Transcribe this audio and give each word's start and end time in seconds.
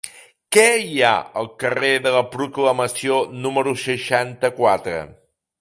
Què 0.55 0.63
hi 0.85 0.95
ha 1.09 1.11
al 1.41 1.49
carrer 1.63 1.91
de 2.07 2.13
la 2.17 2.23
Proclamació 2.37 3.21
número 3.45 3.77
seixanta-quatre? 3.87 4.99